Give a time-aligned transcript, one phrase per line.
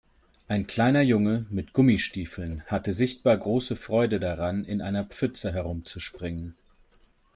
[0.47, 6.55] Ein kleiner Junge mit Gummistiefeln hatte sichtbar große Freude daran, in einer Pfütze herumzuspringen.